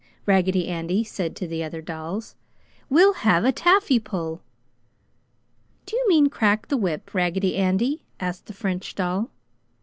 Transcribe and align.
Raggedy 0.25 0.67
Andy 0.67 1.03
said 1.03 1.35
to 1.35 1.47
the 1.47 1.63
other 1.63 1.79
dolls. 1.79 2.33
"We'll 2.89 3.13
have 3.13 3.45
a 3.45 3.51
taffy 3.51 3.99
pull!" 3.99 4.41
"Do 5.85 5.95
you 5.95 6.03
mean 6.09 6.25
crack 6.27 6.69
the 6.69 6.75
whip, 6.77 7.13
Raggedy 7.13 7.55
Andy?" 7.55 8.01
asked 8.19 8.47
the 8.47 8.53
French 8.53 8.95
doll. 8.95 9.29